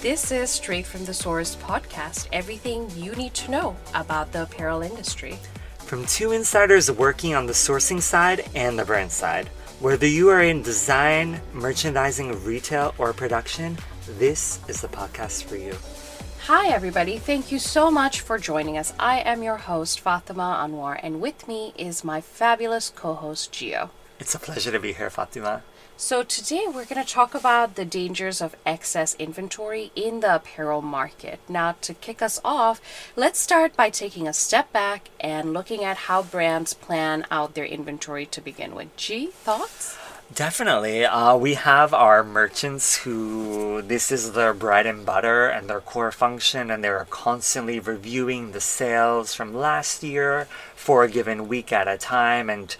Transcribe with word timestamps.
This 0.00 0.30
is 0.30 0.48
Straight 0.48 0.86
from 0.86 1.06
the 1.06 1.12
Source 1.12 1.56
podcast, 1.56 2.28
everything 2.32 2.88
you 2.94 3.16
need 3.16 3.34
to 3.34 3.50
know 3.50 3.76
about 3.94 4.30
the 4.30 4.44
apparel 4.44 4.80
industry. 4.80 5.40
From 5.80 6.06
two 6.06 6.30
insiders 6.30 6.88
working 6.88 7.34
on 7.34 7.46
the 7.46 7.52
sourcing 7.52 8.00
side 8.00 8.48
and 8.54 8.78
the 8.78 8.84
brand 8.84 9.10
side. 9.10 9.48
Whether 9.80 10.06
you 10.06 10.28
are 10.28 10.40
in 10.40 10.62
design, 10.62 11.40
merchandising, 11.52 12.44
retail, 12.44 12.94
or 12.96 13.12
production, 13.12 13.76
this 14.20 14.60
is 14.68 14.82
the 14.82 14.86
podcast 14.86 15.42
for 15.42 15.56
you. 15.56 15.74
Hi, 16.42 16.68
everybody. 16.68 17.18
Thank 17.18 17.50
you 17.50 17.58
so 17.58 17.90
much 17.90 18.20
for 18.20 18.38
joining 18.38 18.78
us. 18.78 18.92
I 19.00 19.18
am 19.18 19.42
your 19.42 19.56
host, 19.56 19.98
Fatima 19.98 20.64
Anwar, 20.64 21.00
and 21.02 21.20
with 21.20 21.48
me 21.48 21.74
is 21.76 22.04
my 22.04 22.20
fabulous 22.20 22.92
co 22.94 23.14
host, 23.14 23.50
Gio. 23.52 23.90
It's 24.20 24.36
a 24.36 24.38
pleasure 24.38 24.70
to 24.70 24.78
be 24.78 24.92
here, 24.92 25.10
Fatima. 25.10 25.64
So, 26.00 26.22
today 26.22 26.62
we're 26.66 26.84
going 26.84 27.04
to 27.04 27.12
talk 27.12 27.34
about 27.34 27.74
the 27.74 27.84
dangers 27.84 28.40
of 28.40 28.54
excess 28.64 29.16
inventory 29.18 29.90
in 29.96 30.20
the 30.20 30.36
apparel 30.36 30.80
market. 30.80 31.40
Now, 31.48 31.74
to 31.80 31.92
kick 31.92 32.22
us 32.22 32.40
off, 32.44 32.80
let's 33.16 33.40
start 33.40 33.74
by 33.74 33.90
taking 33.90 34.28
a 34.28 34.32
step 34.32 34.72
back 34.72 35.10
and 35.18 35.52
looking 35.52 35.82
at 35.82 36.06
how 36.06 36.22
brands 36.22 36.72
plan 36.72 37.26
out 37.32 37.54
their 37.54 37.64
inventory 37.64 38.26
to 38.26 38.40
begin 38.40 38.76
with. 38.76 38.96
G, 38.96 39.26
thoughts? 39.32 39.98
Definitely. 40.32 41.04
Uh, 41.04 41.36
we 41.36 41.54
have 41.54 41.92
our 41.92 42.22
merchants 42.22 42.98
who 42.98 43.82
this 43.82 44.12
is 44.12 44.34
their 44.34 44.54
bread 44.54 44.86
and 44.86 45.04
butter 45.04 45.48
and 45.48 45.68
their 45.68 45.80
core 45.80 46.12
function, 46.12 46.70
and 46.70 46.84
they're 46.84 47.08
constantly 47.10 47.80
reviewing 47.80 48.52
the 48.52 48.60
sales 48.60 49.34
from 49.34 49.52
last 49.52 50.04
year 50.04 50.46
for 50.76 51.02
a 51.02 51.10
given 51.10 51.48
week 51.48 51.72
at 51.72 51.88
a 51.88 51.98
time 51.98 52.48
and 52.48 52.76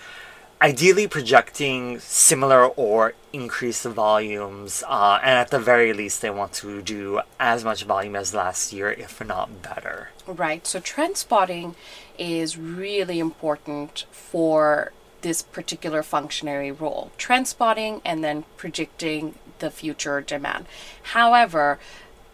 ideally 0.61 1.07
projecting 1.07 2.01
similar 2.01 2.67
or 2.67 3.15
increased 3.33 3.85
volumes. 3.85 4.83
Uh, 4.87 5.19
and 5.23 5.31
at 5.31 5.51
the 5.51 5.59
very 5.59 5.93
least, 5.93 6.23
they 6.23 6.31
want 6.31 6.53
to 6.55 6.83
do 6.83 7.21
as 7.39 7.65
much 7.65 7.85
volume 7.85 8.17
as 8.17 8.35
last 8.35 8.73
year, 8.73 8.91
if 8.91 9.25
not 9.25 9.63
better. 9.63 10.11
Right. 10.27 10.67
So, 10.67 10.81
trend 10.81 11.17
spotting 11.17 11.77
is 12.19 12.57
really 12.57 13.19
important 13.19 14.05
for 14.11 14.93
this 15.21 15.43
particular 15.43 16.03
functionary 16.03 16.71
role 16.71 17.11
trend 17.19 17.49
spotting 17.49 18.01
and 18.05 18.23
then 18.23 18.45
predicting 18.57 19.35
the 19.59 19.71
future 19.71 20.21
demand. 20.21 20.67
However, 21.03 21.79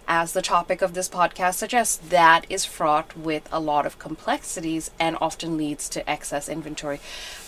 as 0.06 0.32
the 0.32 0.42
topic 0.42 0.82
of 0.82 0.94
this 0.94 1.08
podcast 1.08 1.54
suggests, 1.54 1.96
that 1.96 2.46
is 2.48 2.64
fraught 2.64 3.16
with 3.16 3.48
a 3.50 3.60
lot 3.60 3.86
of 3.86 3.98
complexities 3.98 4.90
and 4.98 5.16
often 5.20 5.56
leads 5.56 5.88
to 5.90 6.08
excess 6.08 6.48
inventory. 6.48 7.00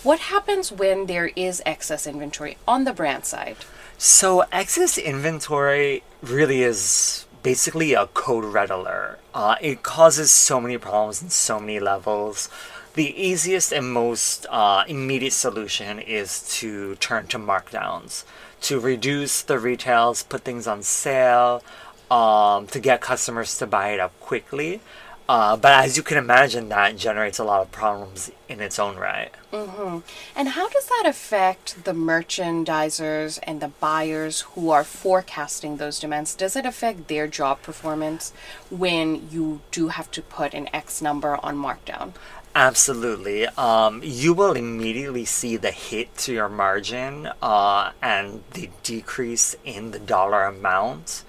What 0.03 0.19
happens 0.19 0.71
when 0.71 1.05
there 1.05 1.31
is 1.35 1.61
excess 1.65 2.07
inventory 2.07 2.57
on 2.67 2.83
the 2.83 2.93
brand 2.93 3.25
side? 3.25 3.57
So, 3.97 4.43
excess 4.51 4.97
inventory 4.97 6.03
really 6.21 6.63
is 6.63 7.25
basically 7.43 7.93
a 7.93 8.07
code 8.07 8.45
red 8.45 8.69
alert. 8.69 9.19
Uh, 9.33 9.55
it 9.61 9.83
causes 9.83 10.31
so 10.31 10.59
many 10.59 10.77
problems 10.77 11.21
in 11.21 11.29
so 11.29 11.59
many 11.59 11.79
levels 11.79 12.49
the 12.93 13.21
easiest 13.21 13.71
and 13.71 13.93
most 13.93 14.47
uh, 14.49 14.83
immediate 14.87 15.31
solution 15.33 15.99
is 15.99 16.51
to 16.57 16.95
turn 16.95 17.27
to 17.27 17.37
markdowns 17.37 18.23
to 18.61 18.79
reduce 18.79 19.41
the 19.41 19.59
retails, 19.59 20.23
put 20.23 20.43
things 20.43 20.67
on 20.67 20.81
sale, 20.81 21.63
um, 22.11 22.67
to 22.67 22.79
get 22.79 23.01
customers 23.01 23.57
to 23.59 23.67
buy 23.67 23.89
it 23.89 23.99
up 23.99 24.17
quickly. 24.19 24.81
Uh, 25.29 25.57
but 25.57 25.73
as 25.73 25.97
you 25.97 26.03
can 26.03 26.17
imagine, 26.17 26.69
that 26.69 26.95
generates 26.95 27.37
a 27.37 27.43
lot 27.43 27.61
of 27.61 27.69
problems 27.69 28.31
in 28.47 28.61
its 28.61 28.79
own 28.79 28.95
right. 28.95 29.29
Mm-hmm. 29.51 29.99
And 30.37 30.47
how 30.49 30.69
does 30.69 30.85
that 30.85 31.03
affect 31.05 31.83
the 31.83 31.91
merchandisers 31.91 33.37
and 33.43 33.59
the 33.59 33.67
buyers 33.67 34.41
who 34.41 34.69
are 34.69 34.85
forecasting 34.85 35.77
those 35.77 35.99
demands? 35.99 36.33
Does 36.33 36.55
it 36.55 36.65
affect 36.65 37.09
their 37.09 37.27
job 37.27 37.61
performance 37.61 38.31
when 38.69 39.27
you 39.29 39.59
do 39.71 39.89
have 39.89 40.09
to 40.11 40.21
put 40.21 40.53
an 40.53 40.69
X 40.73 41.01
number 41.01 41.37
on 41.43 41.57
markdown? 41.57 42.13
Absolutely. 42.55 43.45
Um, 43.47 44.01
you 44.03 44.33
will 44.33 44.53
immediately 44.53 45.25
see 45.25 45.57
the 45.57 45.71
hit 45.71 46.17
to 46.19 46.33
your 46.33 46.49
margin 46.49 47.29
uh, 47.41 47.91
and 48.01 48.43
the 48.53 48.69
decrease 48.81 49.55
in 49.63 49.91
the 49.91 49.99
dollar 49.99 50.43
amount, 50.45 51.23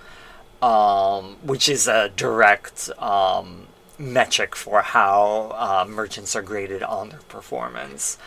um, 0.63 1.37
which 1.43 1.69
is 1.69 1.87
a 1.87 2.11
direct 2.11 2.91
um, 2.99 3.67
metric 3.99 4.55
for 4.57 4.83
how 4.83 5.53
uh, 5.57 5.85
merchants 5.89 6.35
are 6.37 6.43
graded 6.43 6.83
on 6.83 7.11
their 7.11 7.21
performance. 7.29 8.19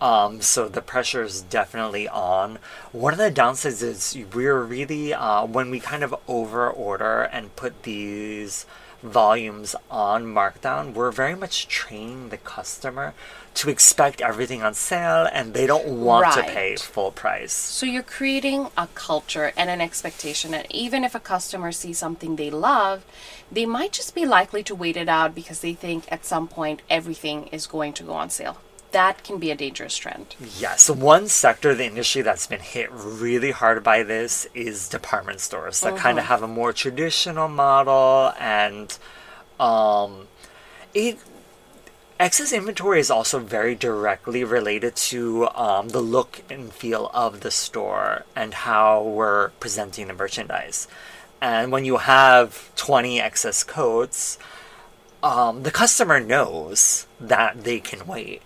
Um, 0.00 0.42
so 0.42 0.68
the 0.68 0.82
pressure 0.82 1.22
is 1.22 1.40
definitely 1.42 2.06
on. 2.06 2.58
One 2.92 3.12
of 3.14 3.18
the 3.18 3.30
downsides 3.30 3.82
is 3.82 4.18
we're 4.34 4.62
really, 4.62 5.14
uh, 5.14 5.46
when 5.46 5.70
we 5.70 5.80
kind 5.80 6.04
of 6.04 6.14
over 6.28 6.68
order 6.68 7.22
and 7.22 7.56
put 7.56 7.84
these 7.84 8.66
volumes 9.02 9.74
on 9.90 10.24
markdown, 10.26 10.92
we're 10.92 11.10
very 11.10 11.34
much 11.34 11.66
training 11.68 12.28
the 12.28 12.36
customer 12.36 13.14
to 13.56 13.70
expect 13.70 14.20
everything 14.20 14.62
on 14.62 14.74
sale 14.74 15.28
and 15.32 15.54
they 15.54 15.66
don't 15.66 15.86
want 15.86 16.24
right. 16.24 16.46
to 16.46 16.52
pay 16.52 16.76
full 16.76 17.10
price. 17.10 17.52
So 17.52 17.86
you're 17.86 18.02
creating 18.02 18.68
a 18.76 18.86
culture 18.94 19.52
and 19.56 19.70
an 19.70 19.80
expectation 19.80 20.54
and 20.54 20.66
even 20.70 21.04
if 21.04 21.14
a 21.14 21.20
customer 21.20 21.72
sees 21.72 21.98
something 21.98 22.36
they 22.36 22.50
love, 22.50 23.04
they 23.50 23.66
might 23.66 23.92
just 23.92 24.14
be 24.14 24.26
likely 24.26 24.62
to 24.64 24.74
wait 24.74 24.96
it 24.96 25.08
out 25.08 25.34
because 25.34 25.60
they 25.60 25.74
think 25.74 26.04
at 26.12 26.24
some 26.24 26.48
point 26.48 26.82
everything 26.90 27.46
is 27.48 27.66
going 27.66 27.92
to 27.94 28.02
go 28.04 28.12
on 28.12 28.30
sale 28.30 28.58
that 28.92 29.22
can 29.22 29.38
be 29.38 29.50
a 29.50 29.54
dangerous 29.54 29.96
trend. 29.96 30.34
Yes, 30.58 30.88
one 30.88 31.28
sector 31.28 31.70
of 31.70 31.78
the 31.78 31.84
industry 31.84 32.22
that's 32.22 32.46
been 32.46 32.60
hit 32.60 32.88
really 32.92 33.50
hard 33.50 33.84
by 33.84 34.02
this 34.02 34.46
is 34.54 34.88
department 34.88 35.40
stores 35.40 35.80
that 35.80 35.94
mm-hmm. 35.94 36.02
kind 36.02 36.18
of 36.18 36.24
have 36.24 36.42
a 36.42 36.48
more 36.48 36.72
traditional 36.72 37.46
model 37.46 38.32
and 38.38 38.96
um, 39.60 40.28
it 40.94 41.18
excess 42.18 42.52
inventory 42.52 43.00
is 43.00 43.10
also 43.10 43.38
very 43.38 43.74
directly 43.74 44.42
related 44.44 44.96
to 44.96 45.48
um, 45.50 45.90
the 45.90 46.00
look 46.00 46.42
and 46.48 46.72
feel 46.72 47.10
of 47.12 47.40
the 47.40 47.50
store 47.50 48.24
and 48.34 48.54
how 48.54 49.02
we're 49.02 49.50
presenting 49.60 50.08
the 50.08 50.14
merchandise. 50.14 50.88
And 51.40 51.70
when 51.70 51.84
you 51.84 51.98
have 51.98 52.74
20 52.76 53.20
excess 53.20 53.62
coats, 53.62 54.38
um, 55.22 55.62
the 55.62 55.70
customer 55.70 56.20
knows 56.20 57.06
that 57.20 57.64
they 57.64 57.80
can 57.80 58.06
wait. 58.06 58.42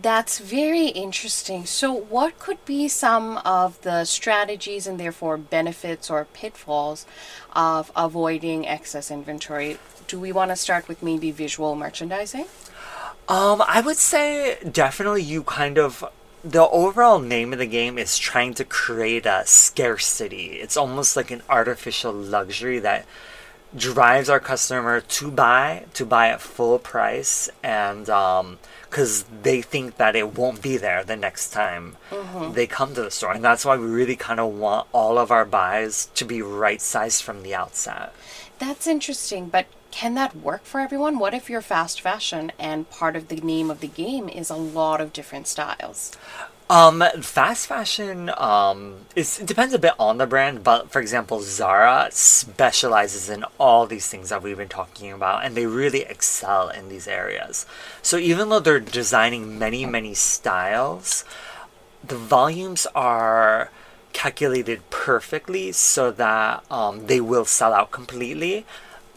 That's 0.00 0.38
very 0.38 0.88
interesting. 0.88 1.66
So, 1.66 1.92
what 1.92 2.38
could 2.38 2.64
be 2.64 2.88
some 2.88 3.38
of 3.38 3.80
the 3.82 4.04
strategies 4.04 4.86
and 4.86 4.98
therefore 4.98 5.36
benefits 5.36 6.10
or 6.10 6.26
pitfalls 6.32 7.06
of 7.52 7.92
avoiding 7.94 8.66
excess 8.66 9.10
inventory? 9.10 9.78
Do 10.08 10.18
we 10.20 10.32
want 10.32 10.50
to 10.50 10.56
start 10.56 10.88
with 10.88 11.02
maybe 11.02 11.30
visual 11.30 11.74
merchandising? 11.76 12.46
Um, 13.28 13.62
I 13.66 13.80
would 13.80 13.96
say 13.96 14.58
definitely 14.70 15.22
you 15.22 15.42
kind 15.42 15.78
of 15.78 16.04
the 16.44 16.68
overall 16.68 17.18
name 17.18 17.52
of 17.52 17.58
the 17.58 17.66
game 17.66 17.98
is 17.98 18.18
trying 18.18 18.54
to 18.54 18.64
create 18.64 19.26
a 19.26 19.42
scarcity. 19.46 20.58
It's 20.60 20.76
almost 20.76 21.16
like 21.16 21.32
an 21.32 21.42
artificial 21.48 22.12
luxury 22.12 22.78
that 22.78 23.04
drives 23.74 24.28
our 24.28 24.40
customer 24.40 25.00
to 25.00 25.30
buy 25.30 25.84
to 25.94 26.06
buy 26.06 26.28
at 26.28 26.40
full 26.40 26.78
price 26.78 27.48
and 27.62 28.08
um, 28.08 28.58
because 28.88 29.24
they 29.42 29.60
think 29.60 29.96
that 29.96 30.16
it 30.16 30.36
won't 30.38 30.62
be 30.62 30.76
there 30.76 31.04
the 31.04 31.16
next 31.16 31.50
time 31.50 31.96
mm-hmm. 32.10 32.52
they 32.52 32.66
come 32.66 32.94
to 32.94 33.02
the 33.02 33.10
store. 33.10 33.32
And 33.32 33.44
that's 33.44 33.64
why 33.64 33.76
we 33.76 33.86
really 33.86 34.16
kind 34.16 34.40
of 34.40 34.54
want 34.54 34.88
all 34.92 35.18
of 35.18 35.30
our 35.30 35.44
buys 35.44 36.06
to 36.14 36.24
be 36.24 36.40
right 36.40 36.80
sized 36.80 37.22
from 37.22 37.42
the 37.42 37.54
outset. 37.54 38.14
That's 38.58 38.86
interesting, 38.86 39.48
but 39.48 39.66
can 39.90 40.14
that 40.14 40.36
work 40.36 40.64
for 40.64 40.80
everyone? 40.80 41.18
What 41.18 41.34
if 41.34 41.50
you're 41.50 41.60
fast 41.60 42.00
fashion 42.00 42.52
and 42.58 42.88
part 42.90 43.16
of 43.16 43.28
the 43.28 43.36
name 43.36 43.70
of 43.70 43.80
the 43.80 43.88
game 43.88 44.28
is 44.28 44.50
a 44.50 44.56
lot 44.56 45.00
of 45.00 45.12
different 45.12 45.46
styles? 45.46 46.12
Um, 46.68 47.04
fast 47.20 47.68
fashion, 47.68 48.28
um, 48.36 49.06
it 49.14 49.40
depends 49.44 49.72
a 49.72 49.78
bit 49.78 49.92
on 50.00 50.18
the 50.18 50.26
brand, 50.26 50.64
but 50.64 50.90
for 50.90 51.00
example, 51.00 51.40
Zara 51.40 52.08
specializes 52.10 53.30
in 53.30 53.44
all 53.60 53.86
these 53.86 54.08
things 54.08 54.30
that 54.30 54.42
we've 54.42 54.56
been 54.56 54.66
talking 54.66 55.12
about, 55.12 55.44
and 55.44 55.56
they 55.56 55.66
really 55.66 56.02
excel 56.02 56.68
in 56.68 56.88
these 56.88 57.06
areas. 57.06 57.66
So 58.02 58.16
even 58.16 58.48
though 58.48 58.58
they're 58.58 58.80
designing 58.80 59.60
many, 59.60 59.86
many 59.86 60.14
styles, 60.14 61.24
the 62.02 62.16
volumes 62.16 62.88
are 62.96 63.70
calculated 64.12 64.90
perfectly 64.90 65.70
so 65.70 66.10
that 66.10 66.64
um, 66.68 67.06
they 67.06 67.20
will 67.20 67.44
sell 67.44 67.74
out 67.74 67.92
completely. 67.92 68.66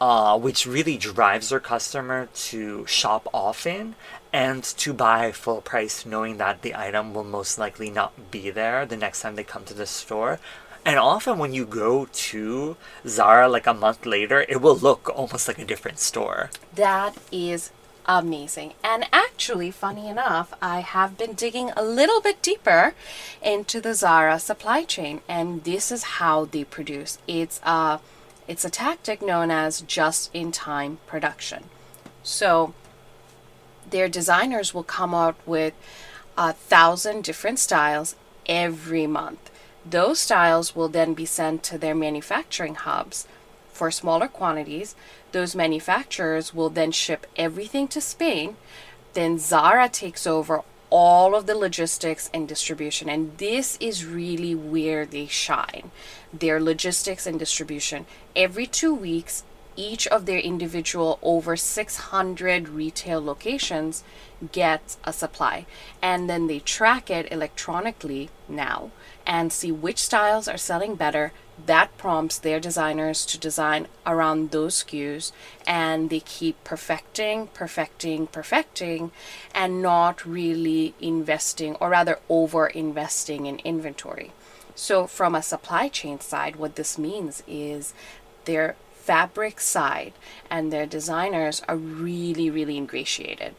Uh, 0.02 0.40
which 0.40 0.66
really 0.66 0.98
drives 0.98 1.50
their 1.50 1.60
customer 1.60 2.30
to 2.34 2.86
shop 2.86 3.28
often 3.34 3.95
and 4.31 4.64
to 4.64 4.94
buy 4.94 5.31
full 5.31 5.62
price 5.62 6.06
knowing 6.06 6.38
that 6.38 6.62
the 6.62 6.76
item 6.76 7.14
will 7.14 7.24
most 7.24 7.58
likely 7.58 7.90
not 7.90 8.31
be 8.31 8.50
there 8.50 8.86
the 8.86 8.98
next 8.98 9.22
time 9.22 9.36
they 9.36 9.44
come 9.44 9.66
to 9.66 9.74
the 9.74 9.86
store. 9.86 10.40
And 10.86 10.98
often 10.98 11.38
when 11.38 11.54
you 11.54 11.66
go 11.66 12.08
to 12.12 12.78
Zara 13.06 13.50
like 13.50 13.68
a 13.68 13.74
month 13.74 14.06
later, 14.06 14.46
it 14.48 14.62
will 14.62 14.78
look 14.78 15.10
almost 15.10 15.48
like 15.48 15.60
a 15.60 15.66
different 15.66 16.00
store. 16.00 16.50
That 16.74 17.16
is 17.31 17.72
amazing. 18.06 18.74
And 18.84 19.06
actually, 19.12 19.72
funny 19.72 20.08
enough, 20.08 20.54
I 20.62 20.80
have 20.80 21.18
been 21.18 21.34
digging 21.34 21.72
a 21.76 21.84
little 21.84 22.22
bit 22.22 22.42
deeper 22.42 22.96
into 23.42 23.81
the 23.81 23.94
Zara 23.94 24.40
supply 24.40 24.84
chain, 24.84 25.22
and 25.28 25.64
this 25.64 25.92
is 25.92 26.04
how 26.18 26.46
they 26.46 26.64
produce. 26.64 27.20
It's 27.28 27.60
a 27.64 28.00
It's 28.48 28.66
a 28.66 28.72
tactic 28.72 29.22
known 29.22 29.52
as 29.52 29.81
just 29.81 30.34
in 30.34 30.52
time 30.52 30.98
production. 31.06 31.66
So, 32.24 32.74
their 33.92 34.10
designers 34.10 34.74
will 34.74 34.84
come 34.84 35.14
out 35.14 35.36
with 35.46 35.74
a 36.38 36.54
thousand 36.54 37.24
different 37.24 37.60
styles 37.60 38.16
every 38.48 39.08
month. 39.08 39.52
Those 39.86 40.20
styles 40.20 40.76
will 40.76 40.90
then 40.90 41.14
be 41.14 41.26
sent 41.26 41.64
to 41.64 41.78
their 41.78 41.96
manufacturing 41.96 42.76
hubs 42.76 43.28
for 43.72 43.92
smaller 43.92 44.28
quantities. 44.28 44.96
Those 45.32 45.56
manufacturers 45.56 46.54
will 46.54 46.70
then 46.70 46.92
ship 46.92 47.26
everything 47.36 47.88
to 47.90 48.02
Spain. 48.02 48.58
Then 49.14 49.40
Zara 49.40 49.90
takes 49.90 50.28
over 50.28 50.64
all 50.90 51.36
of 51.36 51.46
the 51.46 51.56
logistics 51.56 52.30
and 52.34 52.48
distribution. 52.48 53.10
And 53.10 53.38
this 53.38 53.78
is 53.80 54.06
really 54.06 54.56
where 54.56 55.06
they 55.06 55.28
shine 55.28 55.92
their 56.34 56.60
logistics 56.60 57.26
and 57.26 57.40
distribution. 57.40 58.06
Every 58.36 58.66
two 58.66 58.94
weeks, 58.94 59.44
each 59.80 60.06
of 60.08 60.26
their 60.26 60.40
individual 60.40 61.18
over 61.22 61.56
600 61.56 62.68
retail 62.68 63.24
locations 63.24 64.04
gets 64.52 64.98
a 65.06 65.14
supply. 65.14 65.66
And 66.02 66.30
then 66.30 66.48
they 66.48 66.60
track 66.60 67.10
it 67.10 67.31
electronically 67.31 68.30
now 68.50 68.92
and 69.26 69.54
see 69.54 69.72
which 69.72 70.00
styles 70.00 70.50
are 70.50 70.58
selling 70.58 70.96
better. 70.96 71.31
That 71.66 71.98
prompts 71.98 72.38
their 72.38 72.60
designers 72.60 73.26
to 73.28 73.38
design 73.38 73.88
around 74.06 74.52
those 74.52 74.84
SKUs 74.84 75.31
and 75.66 76.10
they 76.10 76.20
keep 76.20 76.62
perfecting, 76.66 77.48
perfecting, 77.48 78.28
perfecting, 78.28 79.12
and 79.56 79.81
not 79.81 80.26
really 80.26 80.94
investing 81.00 81.76
or 81.76 81.90
rather 81.90 82.20
over 82.28 82.68
investing 82.68 83.46
in 83.46 83.60
inventory. 83.60 84.31
So, 84.76 85.08
from 85.08 85.36
a 85.36 85.44
supply 85.44 85.90
chain 85.90 86.22
side, 86.22 86.56
what 86.56 86.76
this 86.76 86.98
means 86.98 87.44
is 87.46 87.94
their 88.46 88.76
fabric 89.10 89.60
side 89.60 90.14
and 90.52 90.72
their 90.72 90.86
designers 90.86 91.64
are 91.68 91.76
really, 91.76 92.48
really 92.48 92.78
ingratiated. 92.78 93.56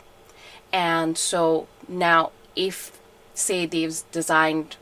And 0.73 1.19
so 1.19 1.67
now, 1.89 2.31
if 2.55 2.97
say 3.35 3.67
they've 3.67 4.01
designed 4.13 4.77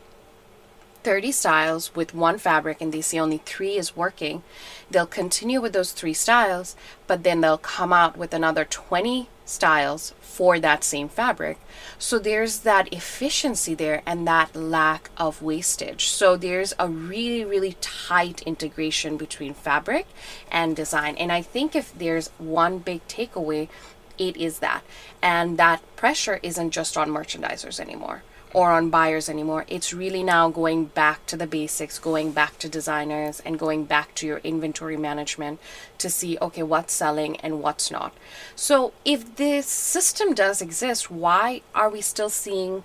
30 1.05 1.33
styles 1.33 1.97
with 1.97 2.13
one 2.13 2.37
fabric 2.37 2.83
and 2.83 2.93
they 2.93 3.01
see 3.01 3.19
only 3.19 3.39
three 3.39 3.79
is 3.79 3.97
working, 3.97 4.43
they'll 4.91 5.07
continue 5.07 5.59
with 5.59 5.73
those 5.73 5.93
three 5.93 6.13
styles, 6.13 6.77
but 7.07 7.23
then 7.23 7.41
they'll 7.41 7.57
come 7.57 7.95
out 7.95 8.19
with 8.19 8.35
another 8.35 8.67
20 8.67 9.27
styles 9.49 10.15
for 10.21 10.61
that 10.61 10.85
same 10.85 11.09
fabric. 11.09 11.59
So 11.99 12.19
there's 12.19 12.61
that 12.61 12.93
efficiency 12.93 13.75
there 13.75 14.03
and 14.07 14.27
that 14.27 14.55
lack 14.55 15.11
of 15.17 15.43
wastage. 15.43 16.09
So 16.09 16.37
there's 16.37 16.75
a 16.79 16.89
really, 16.89 17.45
really 17.45 17.77
tight 17.81 18.43
integration 18.43 19.17
between 19.17 19.55
fabric 19.55 20.07
and 20.51 20.77
design. 20.77 21.17
And 21.17 21.33
I 21.33 21.43
think 21.43 21.75
if 21.75 21.97
there's 21.97 22.29
one 22.39 22.79
big 22.79 23.07
takeaway, 23.09 23.69
it 24.17 24.37
is 24.37 24.59
that. 24.61 24.83
And 25.23 25.59
that 25.59 25.83
pressure 25.97 26.39
isn't 26.43 26.71
just 26.71 26.97
on 26.97 27.11
merchandisers 27.11 27.81
anymore 27.81 28.23
or 28.53 28.71
on 28.71 28.91
buyers 28.91 29.29
anymore. 29.29 29.65
It's 29.69 29.93
really 29.93 30.23
now 30.23 30.49
going 30.49 30.87
back 30.87 31.27
to 31.27 31.37
the 31.37 31.47
basics, 31.47 31.99
going 31.99 32.33
back 32.33 32.59
to 32.59 32.69
designers, 32.69 33.41
and 33.41 33.59
going 33.59 33.85
back 33.85 34.15
to 34.17 34.27
your 34.27 34.39
inventory 34.39 34.97
management 34.97 35.61
to 35.99 36.09
see, 36.09 36.39
okay, 36.41 36.63
what's 36.63 36.93
selling 36.93 37.37
and 37.39 37.63
what's 37.63 37.91
not. 37.91 38.15
So, 38.57 38.93
if 39.05 39.37
this 39.37 39.67
system 39.67 40.35
does 40.35 40.63
exist, 40.63 41.11
why 41.11 41.63
are 41.75 41.91
we 41.91 42.01
still 42.01 42.31
seeing 42.31 42.85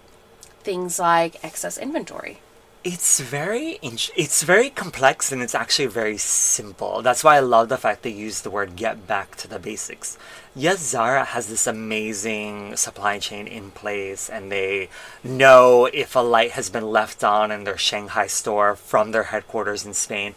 things 0.61 0.99
like 0.99 1.43
excess 1.43 1.77
inventory? 1.77 2.39
It's 2.85 3.21
very 3.21 3.79
it's 3.81 4.43
very 4.43 4.69
complex 4.69 5.31
and 5.31 5.41
it's 5.41 5.55
actually 5.55 5.85
very 5.85 6.17
simple. 6.17 7.01
That's 7.01 7.23
why 7.23 7.37
I 7.37 7.39
love 7.39 7.69
the 7.69 7.77
fact 7.77 8.03
they 8.03 8.09
use 8.09 8.41
the 8.41 8.49
word 8.49 8.75
get 8.75 9.07
back 9.07 9.37
to 9.37 9.47
the 9.47 9.57
basics. 9.57 10.17
Yes, 10.53 10.79
Zara 10.79 11.23
has 11.23 11.47
this 11.47 11.65
amazing 11.65 12.75
supply 12.75 13.19
chain 13.19 13.47
in 13.47 13.71
place 13.71 14.29
and 14.29 14.51
they 14.51 14.89
know 15.23 15.85
if 15.93 16.13
a 16.13 16.19
light 16.19 16.51
has 16.51 16.69
been 16.69 16.91
left 16.91 17.23
on 17.23 17.51
in 17.51 17.63
their 17.63 17.77
Shanghai 17.77 18.27
store 18.27 18.75
from 18.75 19.11
their 19.11 19.31
headquarters 19.31 19.85
in 19.85 19.93
Spain. 19.93 20.35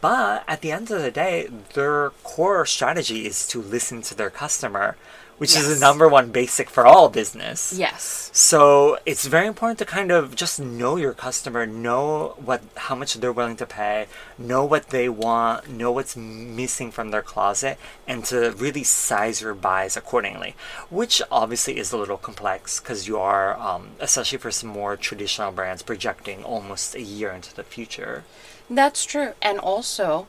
But 0.00 0.44
at 0.46 0.60
the 0.60 0.70
end 0.70 0.92
of 0.92 1.02
the 1.02 1.10
day, 1.10 1.48
their 1.74 2.10
core 2.22 2.64
strategy 2.64 3.26
is 3.26 3.48
to 3.48 3.60
listen 3.60 4.02
to 4.02 4.14
their 4.14 4.30
customer 4.30 4.96
which 5.38 5.54
yes. 5.54 5.64
is 5.64 5.78
the 5.78 5.86
number 5.86 6.08
one 6.08 6.30
basic 6.30 6.68
for 6.68 6.86
all 6.86 7.08
business. 7.08 7.72
Yes. 7.72 8.30
So 8.32 8.98
it's 9.06 9.26
very 9.26 9.46
important 9.46 9.78
to 9.78 9.84
kind 9.84 10.10
of 10.10 10.34
just 10.34 10.60
know 10.60 10.96
your 10.96 11.14
customer, 11.14 11.66
know 11.66 12.34
what 12.44 12.62
how 12.76 12.94
much 12.94 13.14
they're 13.14 13.32
willing 13.32 13.56
to 13.56 13.66
pay, 13.66 14.06
know 14.36 14.64
what 14.64 14.90
they 14.90 15.08
want, 15.08 15.68
know 15.68 15.90
what's 15.90 16.16
missing 16.16 16.90
from 16.90 17.10
their 17.10 17.22
closet, 17.22 17.78
and 18.06 18.24
to 18.26 18.50
really 18.52 18.84
size 18.84 19.40
your 19.40 19.54
buys 19.54 19.96
accordingly. 19.96 20.54
Which 20.90 21.22
obviously 21.30 21.78
is 21.78 21.92
a 21.92 21.96
little 21.96 22.18
complex 22.18 22.80
because 22.80 23.08
you 23.08 23.18
are, 23.18 23.58
um, 23.58 23.90
especially 24.00 24.38
for 24.38 24.50
some 24.50 24.70
more 24.70 24.96
traditional 24.96 25.52
brands, 25.52 25.82
projecting 25.82 26.44
almost 26.44 26.94
a 26.94 27.02
year 27.02 27.30
into 27.30 27.54
the 27.54 27.64
future. 27.64 28.24
That's 28.68 29.04
true, 29.04 29.32
and 29.40 29.58
also 29.58 30.26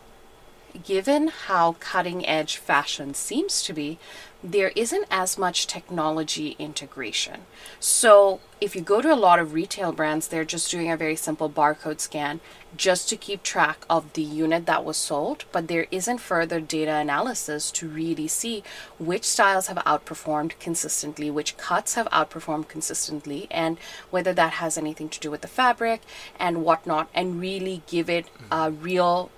given 0.83 1.27
how 1.27 1.73
cutting 1.79 2.25
edge 2.25 2.57
fashion 2.57 3.13
seems 3.13 3.63
to 3.63 3.73
be, 3.73 3.97
there 4.43 4.71
isn't 4.75 5.05
as 5.11 5.37
much 5.37 5.67
technology 5.67 6.55
integration. 6.59 7.41
So, 7.79 8.39
if 8.61 8.75
you 8.75 8.81
go 8.81 9.01
to 9.01 9.13
a 9.13 9.15
lot 9.15 9.39
of 9.39 9.53
retail 9.53 9.91
brands, 9.91 10.27
they're 10.27 10.45
just 10.45 10.71
doing 10.71 10.89
a 10.91 10.97
very 10.97 11.15
simple 11.15 11.49
barcode 11.49 11.99
scan 11.99 12.39
just 12.75 13.09
to 13.09 13.17
keep 13.17 13.41
track 13.41 13.85
of 13.89 14.13
the 14.13 14.21
unit 14.21 14.65
that 14.65 14.85
was 14.85 14.97
sold, 14.97 15.45
but 15.51 15.67
there 15.67 15.87
isn't 15.91 16.19
further 16.19 16.59
data 16.59 16.93
analysis 16.93 17.71
to 17.71 17.87
really 17.87 18.27
see 18.27 18.63
which 18.97 19.23
styles 19.23 19.67
have 19.67 19.77
outperformed 19.77 20.57
consistently, 20.59 21.31
which 21.31 21.57
cuts 21.57 21.95
have 21.95 22.07
outperformed 22.07 22.67
consistently, 22.67 23.47
and 23.49 23.77
whether 24.09 24.33
that 24.33 24.53
has 24.53 24.77
anything 24.77 25.09
to 25.09 25.19
do 25.19 25.31
with 25.31 25.41
the 25.41 25.47
fabric 25.47 26.01
and 26.39 26.63
whatnot, 26.63 27.09
and 27.13 27.41
really 27.41 27.81
give 27.87 28.09
it 28.09 28.27
a 28.51 28.71
real 28.71 29.31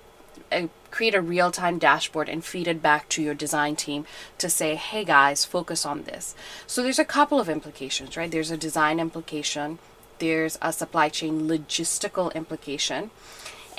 a 0.52 0.68
create 0.92 1.14
a 1.14 1.20
real 1.20 1.50
time 1.50 1.78
dashboard 1.78 2.28
and 2.28 2.44
feed 2.44 2.68
it 2.68 2.82
back 2.82 3.08
to 3.08 3.22
your 3.22 3.34
design 3.34 3.74
team 3.74 4.06
to 4.38 4.48
say, 4.48 4.76
hey 4.76 5.04
guys, 5.04 5.44
focus 5.44 5.84
on 5.84 6.04
this. 6.04 6.34
So 6.66 6.82
there's 6.82 6.98
a 6.98 7.04
couple 7.04 7.40
of 7.40 7.48
implications, 7.48 8.16
right? 8.16 8.30
There's 8.30 8.50
a 8.50 8.56
design 8.56 9.00
implication, 9.00 9.78
there's 10.18 10.58
a 10.62 10.72
supply 10.72 11.08
chain 11.08 11.48
logistical 11.48 12.32
implication. 12.34 13.10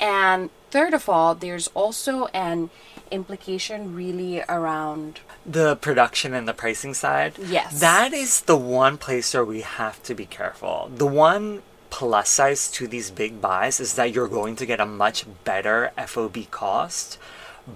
And 0.00 0.50
third 0.70 0.92
of 0.92 1.08
all, 1.08 1.36
there's 1.36 1.68
also 1.68 2.26
an 2.26 2.70
implication 3.10 3.94
really 3.94 4.42
around 4.48 5.20
the 5.46 5.76
production 5.76 6.34
and 6.34 6.48
the 6.48 6.52
pricing 6.52 6.94
side. 6.94 7.38
Yes. 7.38 7.80
That 7.80 8.12
is 8.12 8.40
the 8.42 8.56
one 8.56 8.98
place 8.98 9.32
where 9.34 9.44
we 9.44 9.60
have 9.60 10.02
to 10.02 10.14
be 10.14 10.26
careful. 10.26 10.90
The 10.92 11.06
one 11.06 11.62
plus 11.94 12.28
size 12.28 12.68
to 12.72 12.88
these 12.88 13.12
big 13.12 13.40
buys 13.40 13.78
is 13.78 13.94
that 13.94 14.12
you're 14.12 14.26
going 14.26 14.56
to 14.56 14.66
get 14.66 14.80
a 14.80 14.84
much 14.84 15.24
better 15.44 15.92
FOB 15.96 16.50
cost, 16.50 17.18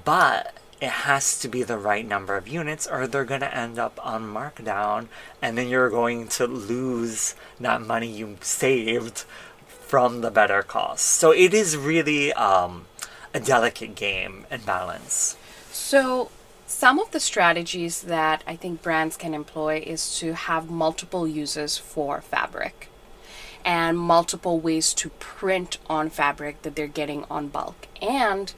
but 0.04 0.56
it 0.80 0.90
has 1.06 1.38
to 1.38 1.46
be 1.46 1.62
the 1.62 1.78
right 1.78 2.04
number 2.04 2.36
of 2.36 2.48
units 2.48 2.84
or 2.84 3.06
they're 3.06 3.24
going 3.24 3.42
to 3.42 3.56
end 3.56 3.78
up 3.78 4.04
on 4.04 4.24
markdown 4.24 5.06
and 5.40 5.56
then 5.56 5.68
you're 5.68 5.88
going 5.88 6.26
to 6.26 6.48
lose 6.48 7.36
that 7.60 7.80
money 7.80 8.08
you 8.08 8.36
saved 8.40 9.18
from 9.68 10.20
the 10.20 10.32
better 10.32 10.62
cost. 10.64 11.04
So 11.04 11.30
it 11.30 11.54
is 11.54 11.76
really 11.76 12.32
um, 12.32 12.86
a 13.32 13.38
delicate 13.38 13.94
game 13.94 14.46
and 14.50 14.66
balance. 14.66 15.36
So 15.70 16.32
some 16.66 16.98
of 16.98 17.12
the 17.12 17.20
strategies 17.20 18.02
that 18.02 18.42
I 18.48 18.56
think 18.56 18.82
brands 18.82 19.16
can 19.16 19.32
employ 19.32 19.80
is 19.86 20.18
to 20.18 20.34
have 20.34 20.68
multiple 20.68 21.28
uses 21.28 21.78
for 21.78 22.20
fabric 22.20 22.88
and 23.64 23.98
multiple 23.98 24.60
ways 24.60 24.92
to 24.94 25.10
print 25.10 25.78
on 25.88 26.10
fabric 26.10 26.62
that 26.62 26.76
they're 26.76 26.86
getting 26.86 27.24
on 27.30 27.48
bulk. 27.48 27.86
And 28.00 28.52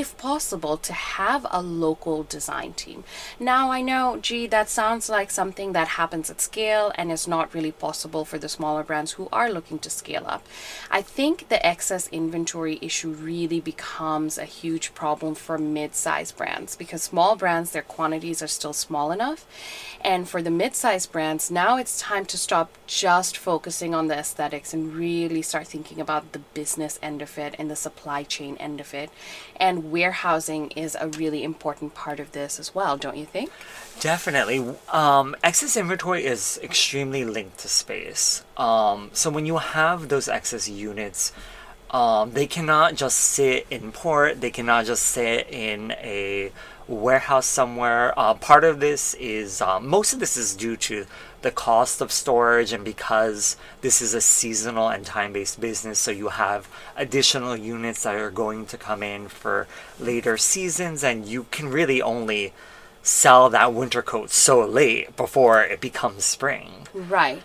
if 0.00 0.16
possible, 0.16 0.78
to 0.78 0.92
have 0.92 1.46
a 1.50 1.60
local 1.60 2.22
design 2.22 2.72
team. 2.72 3.04
Now, 3.38 3.70
I 3.70 3.82
know, 3.82 4.18
gee, 4.20 4.46
that 4.46 4.70
sounds 4.70 5.10
like 5.10 5.30
something 5.30 5.72
that 5.72 5.88
happens 5.88 6.30
at 6.30 6.40
scale 6.40 6.92
and 6.94 7.12
is 7.12 7.28
not 7.28 7.52
really 7.52 7.72
possible 7.72 8.24
for 8.24 8.38
the 8.38 8.48
smaller 8.48 8.82
brands 8.82 9.12
who 9.12 9.28
are 9.30 9.50
looking 9.50 9.78
to 9.80 9.90
scale 9.90 10.24
up. 10.26 10.46
I 10.90 11.02
think 11.02 11.48
the 11.48 11.64
excess 11.64 12.08
inventory 12.08 12.78
issue 12.80 13.10
really 13.10 13.60
becomes 13.60 14.38
a 14.38 14.46
huge 14.46 14.94
problem 14.94 15.34
for 15.34 15.58
mid 15.58 15.94
sized 15.94 16.38
brands 16.38 16.74
because 16.74 17.02
small 17.02 17.36
brands, 17.36 17.72
their 17.72 17.82
quantities 17.82 18.42
are 18.42 18.48
still 18.48 18.72
small 18.72 19.12
enough. 19.12 19.46
And 20.00 20.26
for 20.28 20.40
the 20.40 20.50
mid 20.50 20.74
sized 20.74 21.12
brands, 21.12 21.50
now 21.50 21.76
it's 21.76 22.00
time 22.00 22.24
to 22.26 22.38
stop 22.38 22.78
just 22.86 23.36
focusing 23.36 23.94
on 23.94 24.08
the 24.08 24.16
aesthetics 24.16 24.72
and 24.72 24.94
really 24.94 25.42
start 25.42 25.66
thinking 25.66 26.00
about 26.00 26.32
the 26.32 26.38
business 26.38 26.98
end 27.02 27.20
of 27.20 27.38
it 27.38 27.54
and 27.58 27.70
the 27.70 27.76
supply 27.76 28.22
chain 28.22 28.56
end 28.56 28.80
of 28.80 28.94
it. 28.94 29.10
And 29.56 29.81
warehousing 29.90 30.70
is 30.72 30.96
a 31.00 31.08
really 31.08 31.42
important 31.42 31.94
part 31.94 32.20
of 32.20 32.32
this 32.32 32.60
as 32.60 32.74
well, 32.74 32.96
don't 32.96 33.16
you 33.16 33.26
think? 33.26 33.50
Definitely. 34.00 34.74
Um, 34.92 35.34
excess 35.42 35.76
inventory 35.76 36.24
is 36.24 36.60
extremely 36.62 37.24
linked 37.24 37.58
to 37.58 37.68
space. 37.68 38.44
Um, 38.56 39.10
so 39.12 39.30
when 39.30 39.46
you 39.46 39.58
have 39.58 40.08
those 40.08 40.28
excess 40.28 40.68
units, 40.68 41.32
Um, 41.92 42.32
they 42.32 42.46
cannot 42.46 42.94
just 42.94 43.18
sit 43.18 43.66
in 43.68 43.92
port. 43.92 44.40
They 44.40 44.50
cannot 44.50 44.86
just 44.86 45.04
sit 45.04 45.46
in 45.50 45.92
a 46.00 46.50
warehouse 46.88 47.44
somewhere. 47.44 48.14
Uh, 48.16 48.32
part 48.32 48.64
of 48.64 48.80
this 48.80 49.12
is 49.20 49.60
um, 49.60 49.86
most 49.86 50.14
of 50.14 50.18
this 50.18 50.38
is 50.38 50.56
due 50.56 50.78
to 50.88 51.04
the 51.42 51.50
cost 51.50 52.00
of 52.00 52.10
storage, 52.10 52.72
and 52.72 52.84
because 52.84 53.56
this 53.80 54.00
is 54.00 54.14
a 54.14 54.20
seasonal 54.20 54.88
and 54.88 55.04
time-based 55.04 55.60
business, 55.60 55.98
so 55.98 56.10
you 56.10 56.28
have 56.28 56.68
additional 56.96 57.56
units 57.56 58.04
that 58.04 58.14
are 58.14 58.30
going 58.30 58.66
to 58.66 58.78
come 58.78 59.02
in 59.02 59.28
for 59.28 59.66
later 60.00 60.36
seasons, 60.36 61.04
and 61.04 61.26
you 61.26 61.44
can 61.50 61.68
really 61.68 62.00
only 62.00 62.52
sell 63.02 63.50
that 63.50 63.74
winter 63.74 64.00
coat 64.00 64.30
so 64.30 64.64
late 64.64 65.16
before 65.16 65.62
it 65.62 65.80
becomes 65.80 66.24
spring. 66.24 66.86
Right. 66.94 67.42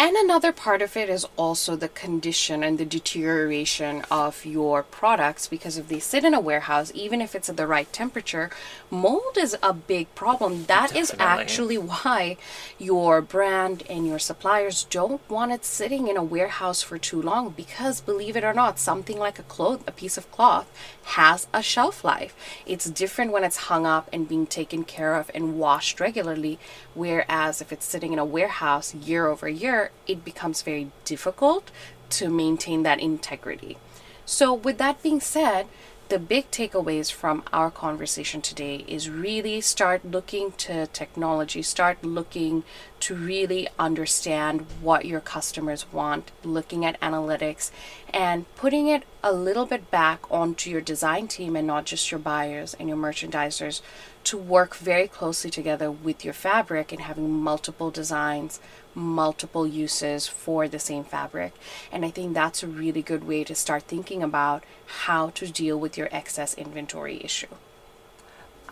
And 0.00 0.16
another 0.16 0.50
part 0.50 0.80
of 0.80 0.96
it 0.96 1.10
is 1.10 1.26
also 1.36 1.76
the 1.76 1.86
condition 1.86 2.64
and 2.64 2.78
the 2.78 2.86
deterioration 2.86 4.02
of 4.10 4.46
your 4.46 4.82
products 4.82 5.46
because 5.46 5.76
if 5.76 5.88
they 5.88 5.98
sit 5.98 6.24
in 6.24 6.32
a 6.32 6.40
warehouse, 6.40 6.90
even 6.94 7.20
if 7.20 7.34
it's 7.34 7.50
at 7.50 7.58
the 7.58 7.66
right 7.66 7.92
temperature, 7.92 8.48
mold 8.90 9.36
is 9.36 9.58
a 9.62 9.74
big 9.74 10.14
problem. 10.14 10.64
That 10.64 10.96
is 10.96 11.10
Definitely. 11.10 11.42
actually 11.42 11.78
why 11.92 12.38
your 12.78 13.20
brand 13.20 13.82
and 13.90 14.06
your 14.06 14.18
suppliers 14.18 14.84
don't 14.84 15.20
want 15.28 15.52
it 15.52 15.66
sitting 15.66 16.08
in 16.08 16.16
a 16.16 16.24
warehouse 16.24 16.80
for 16.80 16.96
too 16.96 17.20
long 17.20 17.50
because 17.50 18.00
believe 18.00 18.38
it 18.38 18.44
or 18.44 18.54
not, 18.54 18.78
something 18.78 19.18
like 19.18 19.38
a 19.38 19.42
cloth, 19.42 19.86
a 19.86 19.92
piece 19.92 20.16
of 20.16 20.32
cloth 20.32 20.72
has 21.02 21.46
a 21.52 21.62
shelf 21.62 22.04
life. 22.04 22.34
It's 22.64 22.88
different 22.88 23.32
when 23.32 23.44
it's 23.44 23.68
hung 23.68 23.84
up 23.84 24.08
and 24.14 24.26
being 24.26 24.46
taken 24.46 24.84
care 24.84 25.14
of 25.16 25.30
and 25.34 25.58
washed 25.58 26.00
regularly, 26.00 26.58
whereas 26.94 27.60
if 27.60 27.70
it's 27.70 27.84
sitting 27.84 28.14
in 28.14 28.18
a 28.18 28.24
warehouse 28.24 28.94
year 28.94 29.26
over 29.26 29.48
year, 29.48 29.89
it 30.06 30.24
becomes 30.24 30.62
very 30.62 30.90
difficult 31.04 31.70
to 32.10 32.28
maintain 32.28 32.82
that 32.82 33.00
integrity. 33.00 33.78
So, 34.24 34.52
with 34.52 34.78
that 34.78 35.02
being 35.02 35.20
said, 35.20 35.66
the 36.10 36.18
big 36.18 36.50
takeaways 36.50 37.12
from 37.12 37.44
our 37.52 37.70
conversation 37.70 38.42
today 38.42 38.84
is 38.88 39.08
really 39.08 39.60
start 39.60 40.04
looking 40.04 40.50
to 40.52 40.88
technology, 40.88 41.62
start 41.62 42.02
looking 42.04 42.64
to 43.00 43.14
really 43.14 43.66
understand 43.78 44.66
what 44.80 45.04
your 45.04 45.20
customers 45.20 45.90
want, 45.92 46.30
looking 46.44 46.84
at 46.84 47.00
analytics, 47.00 47.70
and 48.12 48.52
putting 48.56 48.88
it 48.88 49.04
a 49.22 49.32
little 49.32 49.66
bit 49.66 49.90
back 49.90 50.20
onto 50.30 50.70
your 50.70 50.80
design 50.80 51.26
team 51.26 51.56
and 51.56 51.66
not 51.66 51.86
just 51.86 52.10
your 52.10 52.20
buyers 52.20 52.74
and 52.78 52.88
your 52.88 52.98
merchandisers 52.98 53.80
to 54.24 54.36
work 54.36 54.76
very 54.76 55.08
closely 55.08 55.50
together 55.50 55.90
with 55.90 56.24
your 56.24 56.34
fabric 56.34 56.92
and 56.92 57.02
having 57.02 57.30
multiple 57.30 57.90
designs, 57.90 58.60
multiple 58.94 59.66
uses 59.66 60.28
for 60.28 60.68
the 60.68 60.78
same 60.78 61.04
fabric. 61.04 61.54
And 61.90 62.04
I 62.04 62.10
think 62.10 62.34
that's 62.34 62.62
a 62.62 62.68
really 62.68 63.02
good 63.02 63.24
way 63.24 63.44
to 63.44 63.54
start 63.54 63.84
thinking 63.84 64.22
about 64.22 64.64
how 64.86 65.30
to 65.30 65.50
deal 65.50 65.80
with 65.80 65.96
your 65.96 66.08
excess 66.12 66.54
inventory 66.54 67.22
issue. 67.24 67.54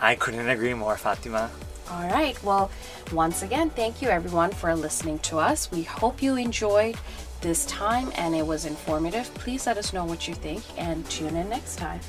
I 0.00 0.14
couldn't 0.14 0.48
agree 0.48 0.74
more, 0.74 0.96
Fatima. 0.96 1.50
All 1.90 2.02
right. 2.08 2.40
Well, 2.42 2.70
once 3.12 3.42
again, 3.42 3.70
thank 3.70 4.02
you 4.02 4.08
everyone 4.08 4.50
for 4.50 4.74
listening 4.74 5.18
to 5.20 5.38
us. 5.38 5.70
We 5.70 5.82
hope 5.82 6.22
you 6.22 6.36
enjoyed 6.36 6.96
this 7.40 7.64
time 7.66 8.12
and 8.16 8.34
it 8.34 8.46
was 8.46 8.64
informative. 8.64 9.32
Please 9.34 9.66
let 9.66 9.78
us 9.78 9.92
know 9.92 10.04
what 10.04 10.28
you 10.28 10.34
think 10.34 10.62
and 10.76 11.08
tune 11.08 11.36
in 11.36 11.48
next 11.48 11.76
time. 11.76 12.00